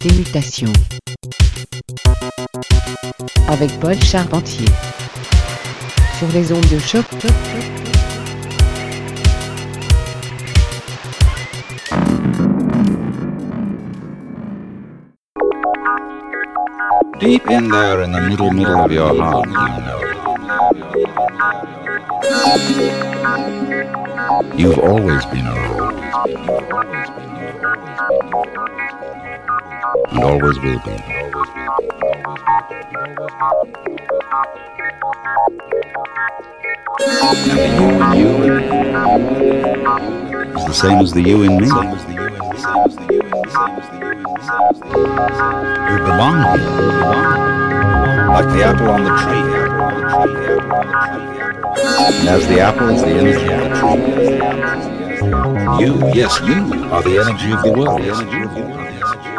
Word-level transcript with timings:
Tes 0.00 0.12
mutations. 0.12 0.72
Avec 3.48 3.70
Paul 3.80 3.96
Charpentier. 4.02 4.68
Sur 6.18 6.28
les 6.32 6.52
ondes 6.52 6.68
de 6.68 6.78
choc. 6.78 7.04
Deep 17.18 17.50
in 17.50 17.68
there 17.68 18.02
in 18.02 18.12
the 18.12 18.20
middle, 18.20 18.52
middle 18.52 18.78
of 18.78 18.92
your 18.92 19.14
heart, 19.16 19.46
you 19.46 19.52
know. 19.52 19.98
You've 24.56 24.78
always 24.78 25.26
been 25.26 25.46
around. 25.46 25.98
And 30.18 30.26
always 30.26 30.58
will 30.58 30.80
be. 30.80 30.90
And 30.90 30.98
the 37.46 37.54
you 37.78 37.86
in 37.92 38.02
you 38.18 38.30
is 40.56 40.64
the 40.66 40.72
same 40.74 40.98
as 40.98 41.12
the 41.12 41.22
you 41.22 41.42
in 41.44 41.56
me. 41.58 41.66
You 41.66 41.72
belong 46.02 46.36
here. 46.42 46.66
Like 48.26 48.48
the 48.48 48.64
apple 48.64 48.88
on 48.88 49.04
the 49.04 49.10
tree. 49.22 49.44
And 52.18 52.28
as 52.28 52.42
the 52.48 52.58
apple 52.58 52.88
is 52.88 53.02
the 53.02 53.08
energy 53.08 53.52
of 53.52 53.60
the 53.62 53.68
tree. 53.78 53.98
You, 55.86 55.90
yes, 56.12 56.40
you 56.40 56.58
are 56.92 57.02
the 57.04 57.18
energy 57.20 57.52
of 57.52 57.62
the 57.62 57.70
world. 57.70 58.87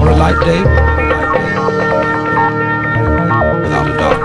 A 0.00 0.04
light 0.16 0.40
day 0.44 0.62
without 3.60 3.86
a 3.86 3.92
dark. 3.98 4.20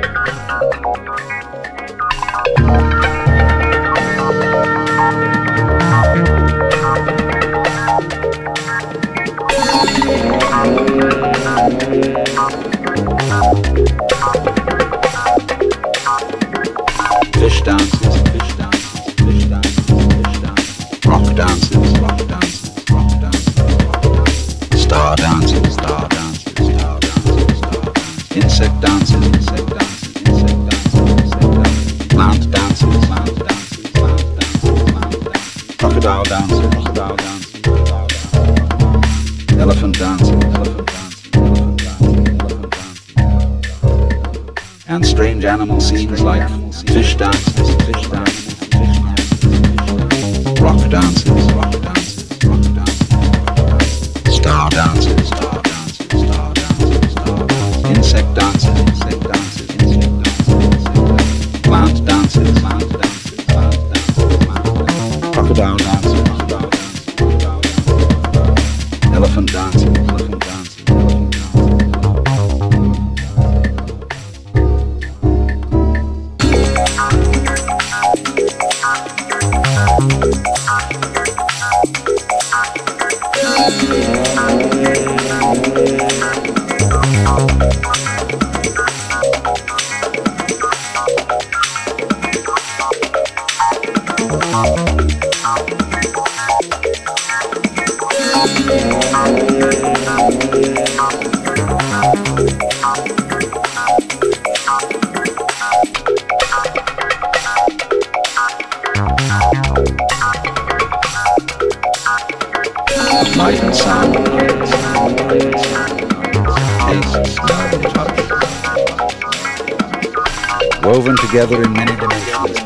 together 121.39 121.63
in 121.63 121.73
many 121.73 121.95
dimensions. 121.95 122.59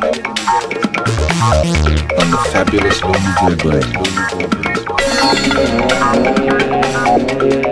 On 2.18 2.30
the 2.30 2.38
fabulous 2.52 3.02
of 7.42 7.71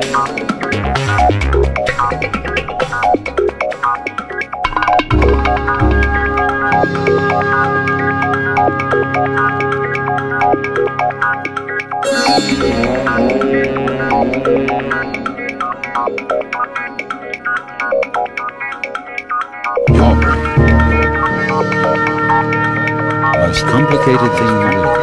complicated 24.00 24.32
thing 24.38 24.48
in 24.48 24.54
the 24.54 24.76
world. 24.76 24.98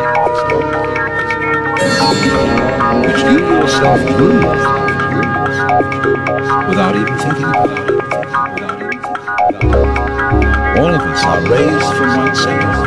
Which 3.05 3.21
you 3.23 3.37
yourself 3.37 3.99
move 4.17 4.43
without 6.67 6.95
even 6.95 7.17
thinking 7.17 7.45
about 7.45 7.69
it. 7.69 7.77
All 10.79 10.91
of 10.93 11.01
us 11.01 11.23
are 11.25 11.41
raised 11.49 11.91
from 11.97 12.09
one 12.17 12.35
center. 12.35 12.77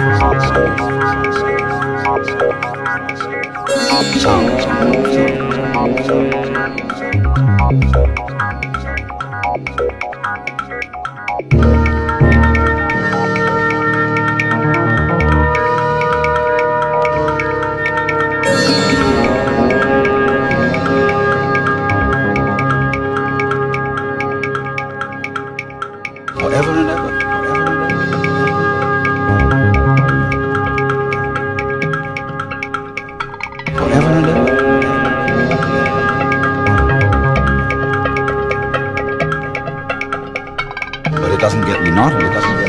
completas. 42.21 42.60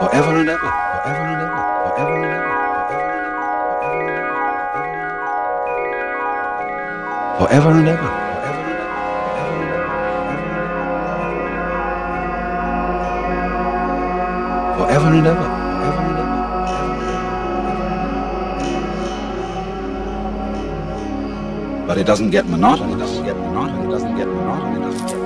Forever 0.00 0.34
and 0.40 0.48
ever, 0.48 0.70
forever 0.92 1.24
and 1.30 1.40
ever, 1.42 1.62
forever 1.84 2.16
and 2.16 2.32
ever, 2.34 2.56
forever 7.38 7.70
and 7.78 7.88
ever. 7.88 8.25
forever 14.76 15.08
and 15.08 15.26
ever. 15.26 15.48
But 21.86 21.98
it 21.98 22.04
doesn't 22.04 22.30
get 22.30 22.46
monotonous. 22.46 22.94
It 22.94 22.98
doesn't 22.98 23.24
get 23.24 23.36
monotonous. 23.36 23.86
It 23.86 23.90
doesn't 23.90 24.16
get 24.16 24.26
monotonous. 24.26 24.94
It 24.94 24.98
doesn't 24.98 25.06
get 25.06 25.16
monotonous. 25.16 25.25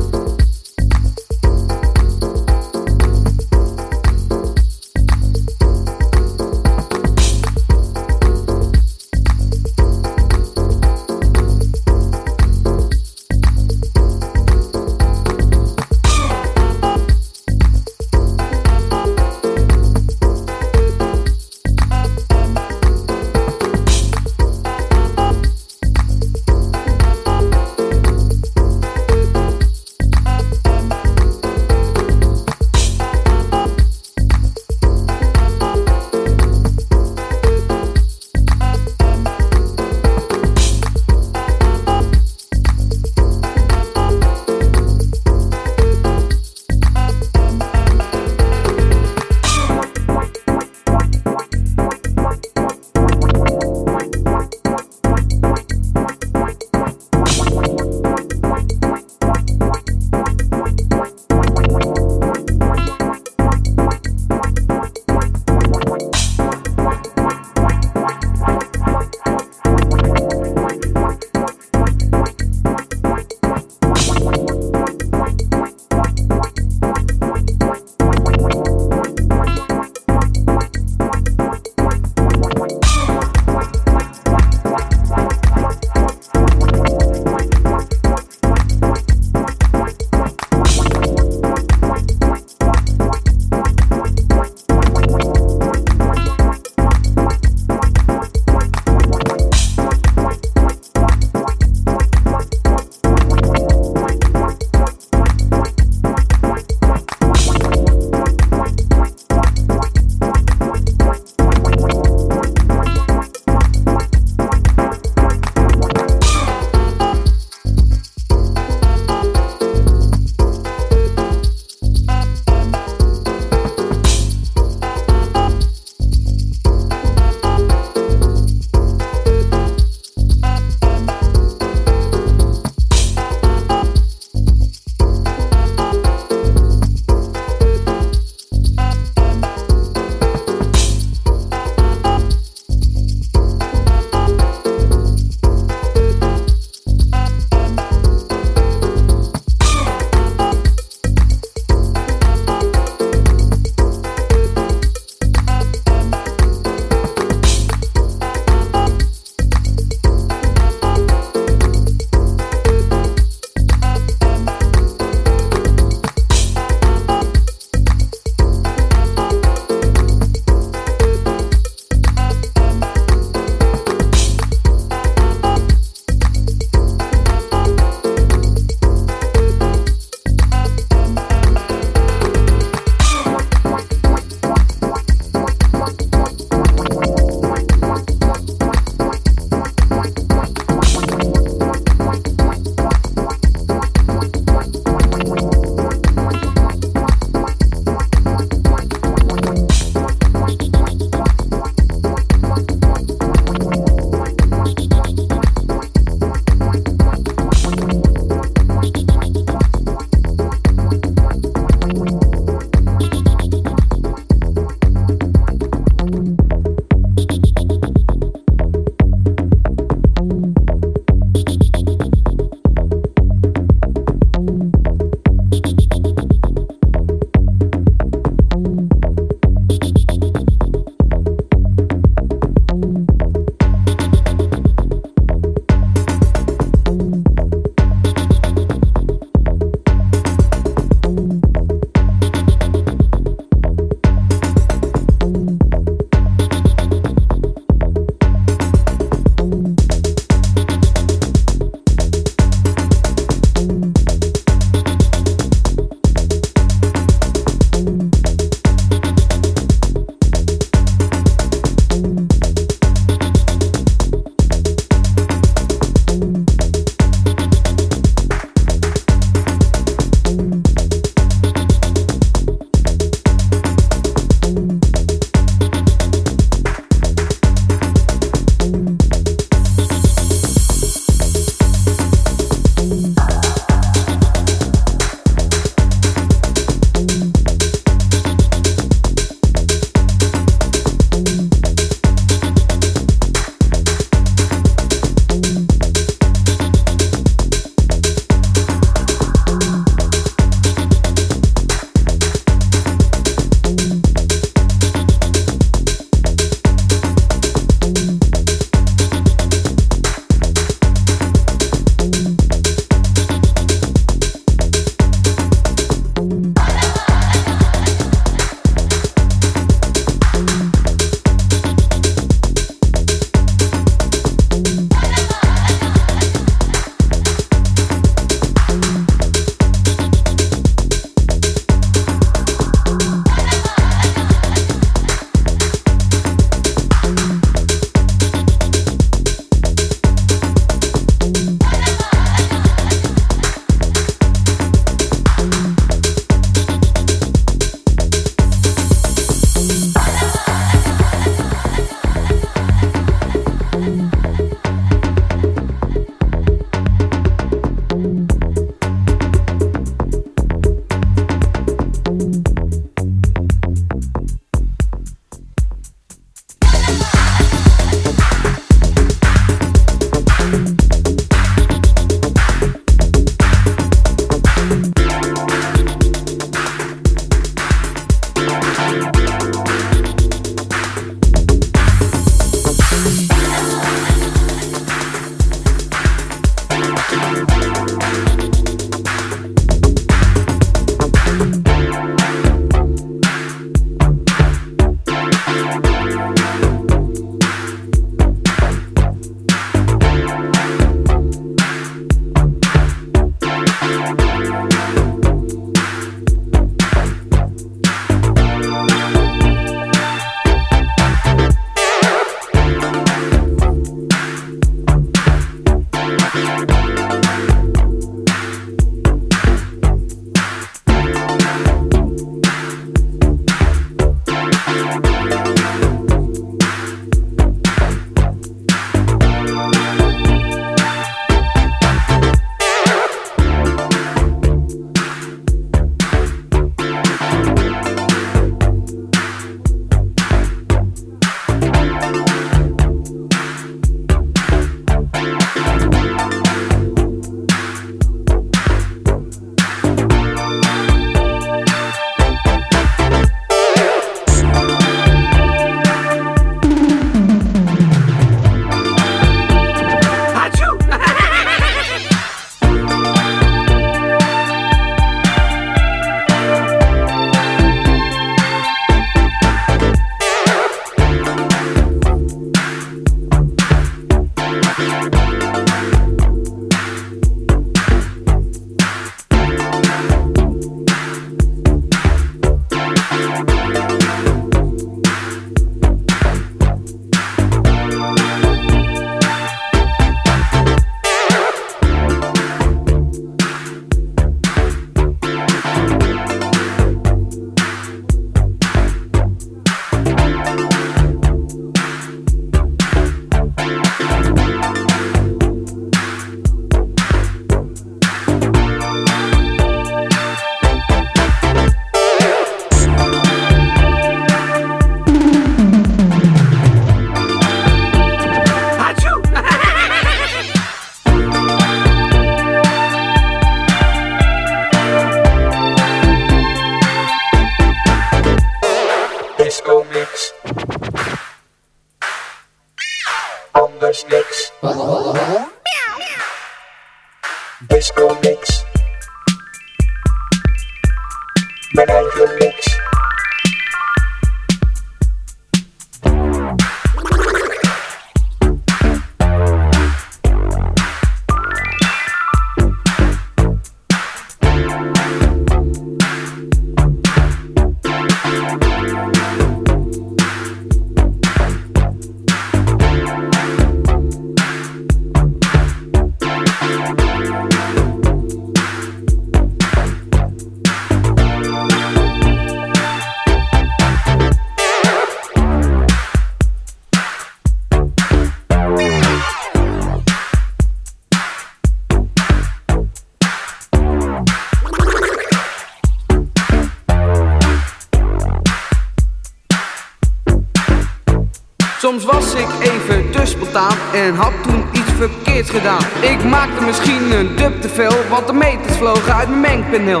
Soms 591.78 592.04
was 592.04 592.34
ik 592.34 592.48
even 592.60 593.10
te 593.10 593.26
spontaan 593.26 593.76
en 593.94 594.14
had 594.14 594.32
toen 594.42 594.64
iets 594.72 594.92
verkeerds 594.96 595.50
gedaan. 595.50 595.82
Ik 596.00 596.24
maakte 596.24 596.64
misschien 596.64 597.12
een 597.12 597.36
dub 597.36 597.60
te 597.60 597.68
veel, 597.68 598.08
want 598.08 598.26
de 598.26 598.32
meters 598.32 598.76
vlogen 598.76 599.14
uit 599.14 599.28
mijn 599.28 599.40
mengpaneel. 599.40 600.00